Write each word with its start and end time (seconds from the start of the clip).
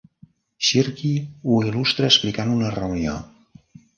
Shirky 0.67 1.11
ho 1.51 1.59
il·lustra 1.67 2.09
explicant 2.13 2.57
una 2.57 2.75
reunió. 2.79 3.17